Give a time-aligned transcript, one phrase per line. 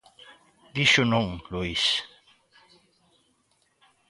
[0.75, 1.83] Dixo non, Luís.